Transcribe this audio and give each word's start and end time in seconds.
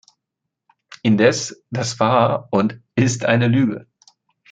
Indes, 1.03 1.63
das 1.69 1.99
war 1.99 2.47
und 2.49 2.81
ist 2.95 3.23
eine 3.23 3.47
Lüge! 3.47 3.85